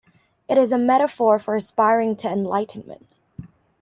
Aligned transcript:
It 0.49 0.57
is 0.57 0.71
a 0.71 0.79
metaphor 0.79 1.37
for 1.37 1.53
aspiring 1.53 2.15
to 2.15 2.27
enlightenment. 2.27 3.19